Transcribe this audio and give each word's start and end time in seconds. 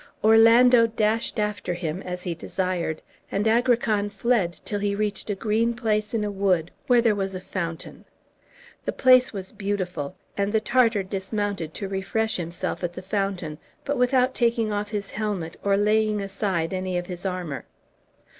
Orlando 0.23 0.87
dashed 0.87 1.37
after 1.37 1.75
him 1.75 2.01
as 2.01 2.23
he 2.23 2.33
desired, 2.33 3.03
and 3.31 3.45
Agrican 3.45 4.09
fled 4.09 4.59
till 4.65 4.79
he 4.79 4.95
reached 4.95 5.29
a 5.29 5.35
green 5.35 5.75
place 5.75 6.15
in 6.15 6.23
a 6.23 6.31
wood, 6.31 6.71
where 6.87 7.01
there 7.01 7.13
was 7.13 7.35
a 7.35 7.39
fountain. 7.39 8.05
The 8.85 8.93
place 8.93 9.31
was 9.31 9.51
beautiful, 9.51 10.15
and 10.35 10.51
the 10.53 10.59
Tartar 10.59 11.03
dismounted 11.03 11.75
to 11.75 11.87
refresh 11.87 12.37
himself 12.37 12.83
at 12.83 12.93
the 12.93 13.03
fountain, 13.03 13.59
but 13.85 13.95
without 13.95 14.33
taking 14.33 14.71
off 14.71 14.89
his 14.89 15.11
helmet, 15.11 15.55
or 15.63 15.77
laying 15.77 16.19
aside 16.19 16.73
any 16.73 16.97
of 16.97 17.05
his 17.05 17.23
armor. 17.23 17.65